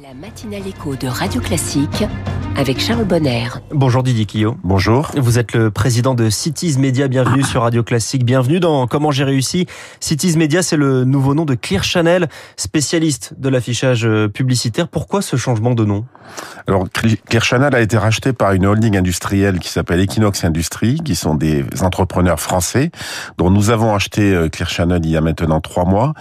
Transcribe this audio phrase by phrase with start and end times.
[0.00, 2.04] La matinale écho de Radio Classique
[2.56, 3.48] avec Charles Bonner.
[3.70, 4.56] Bonjour Didier Quillot.
[4.62, 5.10] Bonjour.
[5.16, 7.08] Vous êtes le président de Cities Media.
[7.08, 8.24] Bienvenue sur Radio Classique.
[8.24, 9.66] Bienvenue dans Comment j'ai réussi.
[10.00, 14.88] Cities Media, c'est le nouveau nom de Clear Channel, spécialiste de l'affichage euh, publicitaire.
[14.88, 16.04] Pourquoi ce changement de nom?
[16.66, 21.14] Alors, Clear Channel a été racheté par une holding industrielle qui s'appelle Equinox Industries, qui
[21.14, 22.90] sont des entrepreneurs français,
[23.38, 26.12] dont nous avons acheté euh, Clear Channel il y a maintenant trois mois.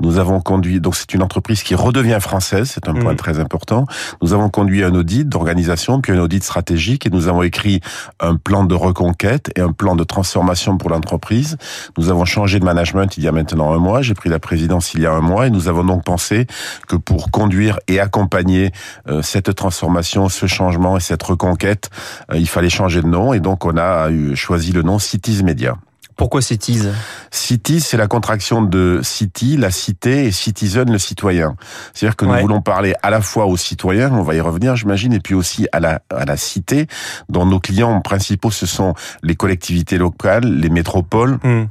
[0.00, 3.16] Nous avons conduit, donc c'est une entreprise qui redevient française, c'est un point mmh.
[3.26, 3.86] Très important.
[4.22, 7.80] Nous avons conduit un audit d'organisation, puis un audit stratégique, et nous avons écrit
[8.20, 11.56] un plan de reconquête et un plan de transformation pour l'entreprise.
[11.98, 14.00] Nous avons changé de management il y a maintenant un mois.
[14.00, 16.46] J'ai pris la présidence il y a un mois, et nous avons donc pensé
[16.86, 18.70] que pour conduire et accompagner
[19.08, 21.90] euh, cette transformation, ce changement et cette reconquête,
[22.30, 25.76] euh, il fallait changer de nom, et donc on a choisi le nom Cities Media.
[26.16, 26.82] Pourquoi Cities?
[27.30, 31.56] Cities, c'est la contraction de city, la cité, et citizen, le citoyen.
[31.92, 35.12] C'est-à-dire que nous voulons parler à la fois aux citoyens, on va y revenir, j'imagine,
[35.12, 36.86] et puis aussi à la, à la cité,
[37.28, 41.66] dont nos clients principaux, ce sont les collectivités locales, les métropoles, hmm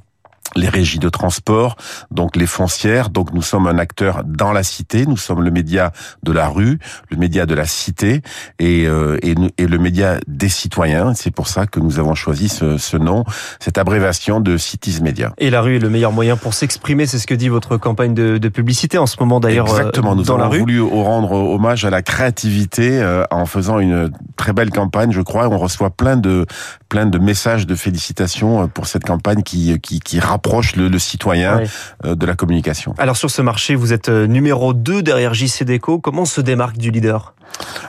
[0.56, 1.76] les régies de transport,
[2.12, 3.10] donc les foncières.
[3.10, 5.92] Donc nous sommes un acteur dans la cité, nous sommes le média
[6.24, 8.22] de la rue, le média de la cité
[8.60, 11.14] et, euh, et, et, le média des citoyens.
[11.14, 13.24] C'est pour ça que nous avons choisi ce, ce, nom,
[13.60, 15.34] cette abréviation de Cities Media.
[15.38, 18.14] Et la rue est le meilleur moyen pour s'exprimer, c'est ce que dit votre campagne
[18.14, 19.68] de, de publicité en ce moment d'ailleurs.
[19.74, 20.60] Euh, Exactement, nous dans avons la rue.
[20.60, 25.48] voulu rendre hommage à la créativité euh, en faisant une très belle campagne, je crois.
[25.50, 26.46] On reçoit plein de
[26.88, 31.62] plein de messages de félicitations pour cette campagne qui qui, qui rapproche le, le citoyen
[32.04, 32.16] oui.
[32.16, 32.94] de la communication.
[32.98, 36.00] Alors sur ce marché, vous êtes numéro 2 derrière JC Deco.
[36.00, 37.34] Comment on se démarque du leader?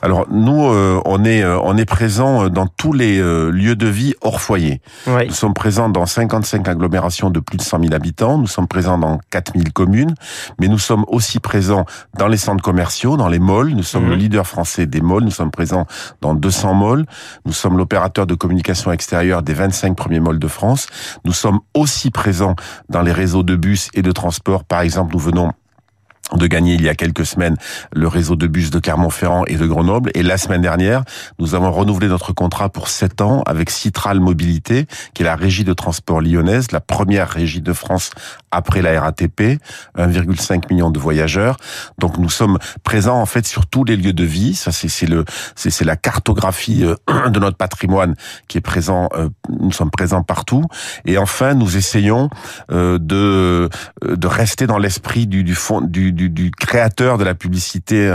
[0.02, 3.86] Alors nous, euh, on est euh, on est présent dans tous les euh, lieux de
[3.88, 4.80] vie hors foyer.
[5.06, 5.26] Oui.
[5.26, 8.38] Nous sommes présents dans 55 agglomérations de plus de 100 000 habitants.
[8.38, 10.14] Nous sommes présents dans 4000 communes,
[10.60, 11.84] mais nous sommes aussi présents
[12.16, 13.74] dans les centres commerciaux, dans les malls.
[13.74, 14.10] Nous sommes Mhm.
[14.10, 15.24] le leader français des malls.
[15.24, 15.86] Nous sommes présents
[16.20, 17.06] dans 200 malls.
[17.46, 20.86] Nous sommes l'opérateur de communication extérieure des 25 premiers malls de France.
[21.24, 22.45] Nous sommes aussi présents
[22.88, 24.64] dans les réseaux de bus et de transport.
[24.64, 25.52] Par exemple, nous venons
[26.34, 27.56] de gagner il y a quelques semaines
[27.94, 30.10] le réseau de bus de Clermont-Ferrand et de Grenoble.
[30.14, 31.04] Et la semaine dernière,
[31.38, 35.64] nous avons renouvelé notre contrat pour sept ans avec Citral Mobilité, qui est la régie
[35.64, 38.10] de transport lyonnaise, la première régie de France
[38.56, 39.58] après la RATP,
[39.98, 41.56] 1,5 million de voyageurs.
[41.98, 44.54] Donc nous sommes présents en fait sur tous les lieux de vie.
[44.54, 45.24] Ça c'est le
[45.54, 48.14] c'est c'est la cartographie euh, de notre patrimoine
[48.48, 49.08] qui est présent.
[49.16, 50.64] euh, Nous sommes présents partout.
[51.04, 52.30] Et enfin, nous essayons
[52.72, 53.68] euh, de
[54.04, 58.10] de rester dans l'esprit du du fond du du, du, créateur de la publicité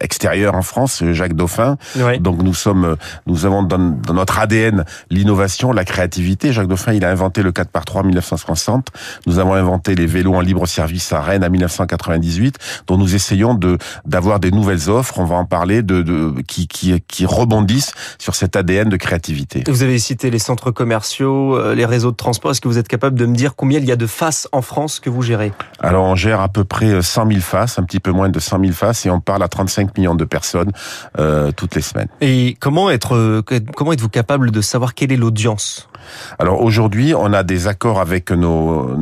[0.00, 1.76] extérieure en France, Jacques Dauphin.
[1.96, 2.18] Oui.
[2.20, 6.52] Donc nous sommes, nous avons dans, dans notre ADN l'innovation, la créativité.
[6.52, 8.88] Jacques Dauphin, il a inventé le 4 par 3 en 1960.
[9.26, 12.56] Nous avons inventé les vélos en libre service à Rennes en 1998,
[12.86, 15.18] dont nous essayons de d'avoir des nouvelles offres.
[15.18, 19.64] On va en parler de, de qui, qui qui rebondissent sur cet ADN de créativité.
[19.68, 22.50] Vous avez cité les centres commerciaux, euh, les réseaux de transport.
[22.50, 24.62] Est-ce que vous êtes capable de me dire combien il y a de faces en
[24.62, 25.52] France que vous gérez?
[25.80, 28.60] Alors on gère à peu près 100 000 faces, un petit peu moins de 100
[28.60, 30.72] 000 faces, et on parle à 35 millions de personnes
[31.18, 32.08] euh, toutes les semaines.
[32.20, 33.42] Et comment être, euh,
[33.74, 35.88] comment êtes-vous capable de savoir quelle est l'audience?
[36.38, 38.94] Alors aujourd'hui, on a des accords avec nos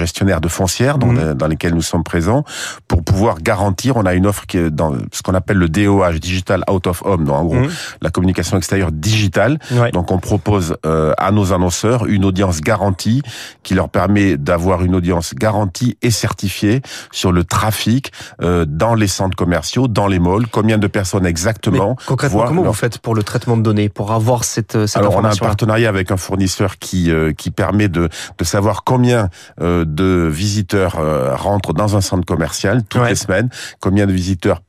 [0.00, 1.34] gestionnaires de foncières dans, Mhm.
[1.34, 2.42] dans lesquels nous sommes présents
[2.88, 3.96] pour pouvoir garantir.
[3.96, 7.02] On a une offre qui est dans ce qu'on appelle le DOH, Digital Out of
[7.04, 7.70] Home, donc en gros Mhm.
[8.02, 9.58] la communication extérieure digitale.
[9.72, 9.90] Ouais.
[9.92, 13.22] Donc on propose euh, à nos annonceurs une audience garantie
[13.62, 16.80] qui leur permet d'avoir une audience garantie et certifiée
[17.12, 18.12] sur le trafic
[18.42, 21.96] euh, dans les centres commerciaux, dans les malls, combien de personnes Mais exactement.
[22.06, 25.16] concrètement, comment leur- vous faites pour le traitement de données, pour avoir cette, cette Alors
[25.16, 29.28] on a un partenariat avec un fournisseur qui euh, qui permet de de savoir combien
[29.60, 33.10] euh, de visiteurs euh, rentrent dans un centre commercial toutes Ouais.
[33.10, 33.48] les semaines,
[33.80, 34.62] combien de visiteurs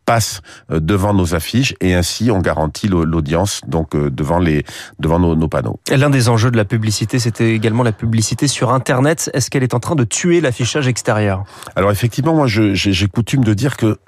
[0.71, 4.63] euh, devant nos affiches et ainsi on garantit l'au- l'audience donc euh, devant les
[4.99, 5.79] devant nos, nos panneaux.
[5.89, 9.29] L'un des enjeux de la publicité, c'était également la publicité sur Internet.
[9.33, 11.43] Est-ce qu'elle est en train de tuer l'affichage extérieur?
[11.75, 13.97] Alors effectivement, moi j'ai coutume de dire que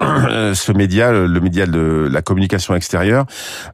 [0.54, 3.24] ce média, le média de la communication extérieure,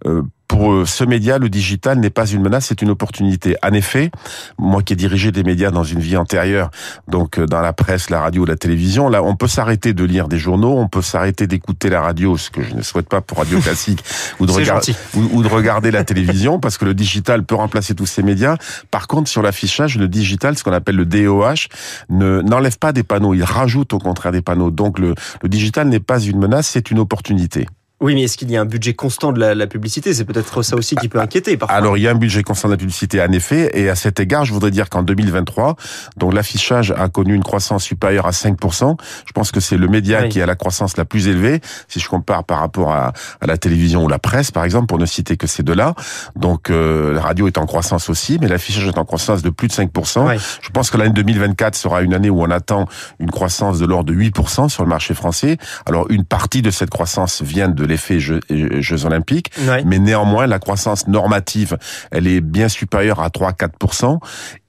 [0.06, 3.54] euh, pour ce média, le digital n'est pas une menace, c'est une opportunité.
[3.62, 4.10] En effet,
[4.58, 6.70] moi qui ai dirigé des médias dans une vie antérieure,
[7.06, 10.38] donc dans la presse, la radio, la télévision, là, on peut s'arrêter de lire des
[10.38, 13.60] journaux, on peut s'arrêter d'écouter la radio, ce que je ne souhaite pas pour Radio
[13.62, 14.02] Classique,
[14.38, 14.96] ou de, C'est regard- gentil.
[15.14, 18.56] ou, ou de regarder la télévision, parce que le digital peut remplacer tous ces médias.
[18.90, 21.68] Par contre, sur l'affichage, le digital, ce qu'on appelle le DOH,
[22.08, 24.70] ne n'enlève pas des panneaux, il rajoute au contraire des panneaux.
[24.70, 27.66] Donc le, le digital n'est pas une menace, c'est une opportunité.
[28.02, 30.14] Oui, mais est-ce qu'il y a un budget constant de la, publicité?
[30.14, 31.76] C'est peut-être ça aussi qui peut inquiéter parfois.
[31.76, 34.18] Alors, il y a un budget constant de la publicité, en effet, et à cet
[34.20, 35.76] égard, je voudrais dire qu'en 2023,
[36.16, 38.96] donc l'affichage a connu une croissance supérieure à 5%.
[39.26, 42.08] Je pense que c'est le média qui a la croissance la plus élevée, si je
[42.08, 43.12] compare par rapport à,
[43.42, 45.94] la télévision ou la presse, par exemple, pour ne citer que ces deux-là.
[46.36, 49.68] Donc, euh, la radio est en croissance aussi, mais l'affichage est en croissance de plus
[49.68, 50.38] de 5%.
[50.62, 52.86] Je pense que l'année 2024 sera une année où on attend
[53.18, 55.58] une croissance de l'ordre de 8% sur le marché français.
[55.84, 59.50] Alors, une partie de cette croissance vient de l'effet Jeux, Jeux olympiques,
[59.84, 61.76] mais néanmoins, la croissance normative,
[62.10, 64.18] elle est bien supérieure à 3-4%.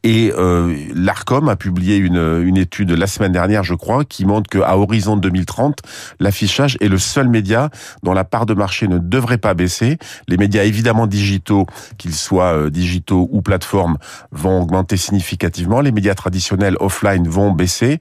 [0.03, 4.50] Et euh, l'Arcom a publié une, une étude la semaine dernière, je crois, qui montre
[4.50, 5.79] qu'à horizon 2030,
[6.19, 7.69] l'affichage est le seul média
[8.01, 10.00] dont la part de marché ne devrait pas baisser.
[10.27, 11.68] Les médias évidemment digitaux,
[12.00, 13.97] qu'ils soient euh, digitaux ou plateformes,
[14.31, 15.81] vont augmenter significativement.
[15.81, 18.00] Les médias traditionnels offline vont baisser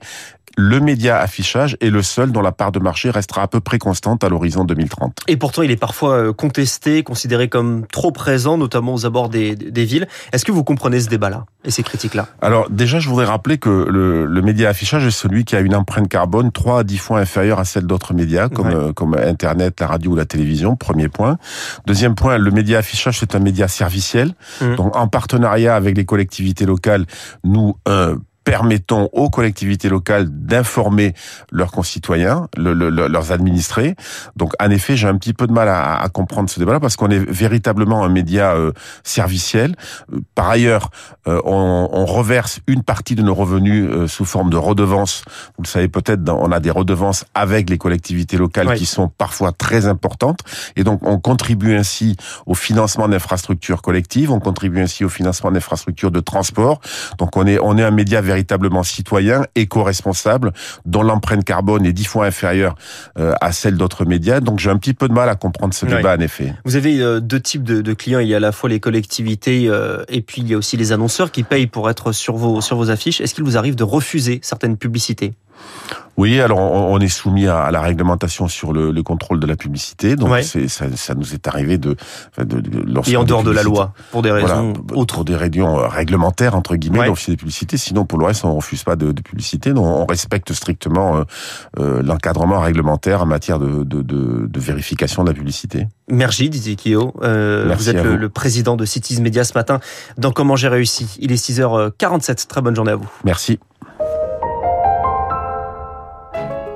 [0.57, 3.79] le média affichage est le seul dont la part de marché restera à peu près
[3.79, 5.19] constante à l'horizon 2030.
[5.27, 9.55] Et pourtant, il est parfois euh, contesté, considéré comme trop présent, notamment aux abords des,
[9.55, 10.07] villes.
[10.33, 12.27] Est-ce que vous comprenez ce débat-là et ces critiques-là?
[12.41, 16.07] Alors déjà, je voudrais rappeler que le, média affichage est celui qui a une empreinte
[16.07, 19.87] carbone 3 à 10 fois inférieure à celle d'autres médias, comme, euh, comme Internet, la
[19.87, 21.37] radio ou la télévision, premier point.
[21.85, 24.33] Deuxième point, le média affichage, c'est un média serviciel.
[24.61, 24.75] Mmh.
[24.75, 27.05] Donc en partenariat avec les collectivités locales,
[27.43, 27.75] nous...
[27.87, 31.13] Euh, permettons aux collectivités locales d'informer
[31.51, 33.95] leurs concitoyens, leurs administrés.
[34.35, 37.09] Donc, en effet, j'ai un petit peu de mal à, comprendre ce débat-là parce qu'on
[37.09, 38.71] est véritablement un média euh,
[39.03, 39.75] serviciel.
[40.35, 40.89] Par ailleurs,
[41.27, 45.23] euh, on, reverse une partie de nos revenus euh, sous forme de redevances.
[45.57, 49.51] Vous le savez peut-être, on a des redevances avec les collectivités locales qui sont parfois
[49.51, 50.39] très importantes.
[50.75, 56.11] Et donc, on contribue ainsi au financement d'infrastructures collectives, on contribue ainsi au financement d'infrastructures
[56.11, 56.81] de transport.
[57.17, 60.53] Donc, on est, on est un média véritablement citoyen, éco-responsable,
[60.85, 62.75] dont l'empreinte carbone est dix fois inférieure
[63.19, 64.39] euh, à celle d'autres médias.
[64.39, 66.53] Donc j'ai un petit peu de mal à comprendre ce débat, en effet.
[66.63, 68.19] Vous avez euh, deux types de, clients.
[68.19, 70.77] Il y a à la fois les collectivités euh, et puis il y a aussi
[70.77, 73.19] les annonceurs qui payent pour être sur vos, sur vos affiches.
[73.19, 75.33] Est-ce qu'il vous arrive de refuser certaines publicités?
[76.17, 80.43] Oui, alors on, est soumis à, la réglementation sur le, contrôle de la publicité, donc
[80.43, 81.95] ça, ça, nous est arrivé de,
[82.37, 85.79] de, de et en dehors de la loi pour des raisons autres, pour des raisons
[85.79, 87.13] euh, réglementaires entre guillemets, ouais.
[87.27, 87.77] des publicités.
[87.77, 91.23] Sinon, pour le reste, on refuse pas de, publicité, donc on respecte strictement euh,
[91.79, 95.87] euh, l'encadrement réglementaire en matière de, de, vérification de la publicité.
[96.07, 97.13] Merci Didier Kio.
[97.15, 99.79] vous êtes le, le, président de Cities Media ce matin.
[100.17, 102.47] Dans Comment j'ai réussi, il est 6h47.
[102.47, 103.09] Très bonne journée à vous.
[103.23, 103.59] Merci.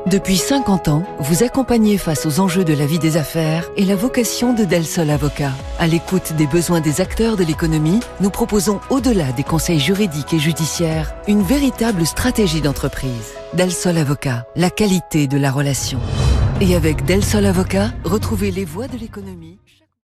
[0.07, 3.95] Depuis 50 ans, vous accompagnez face aux enjeux de la vie des affaires et la
[3.95, 5.51] vocation de Del Sol Avocat.
[5.79, 10.37] À l'écoute des besoins des acteurs de l'économie, nous proposons au-delà des conseils juridiques et
[10.37, 13.33] judiciaires, une véritable stratégie d'entreprise.
[13.55, 15.99] Del Sol Avocat, la qualité de la relation.
[16.61, 19.57] Et avec Del Sol Avocat, retrouvez les voies de l'économie.